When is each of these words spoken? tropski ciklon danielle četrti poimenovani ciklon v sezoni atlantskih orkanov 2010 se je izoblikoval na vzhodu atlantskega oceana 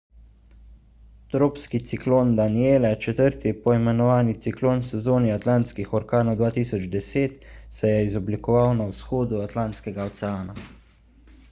tropski 1.33 1.81
ciklon 1.91 2.31
danielle 2.39 2.91
četrti 3.05 3.53
poimenovani 3.67 4.33
ciklon 4.47 4.81
v 4.85 4.89
sezoni 4.89 5.35
atlantskih 5.35 5.95
orkanov 6.01 6.41
2010 6.41 7.39
se 7.79 7.95
je 7.95 8.03
izoblikoval 8.11 8.77
na 8.83 8.91
vzhodu 8.97 9.47
atlantskega 9.49 10.11
oceana 10.13 10.61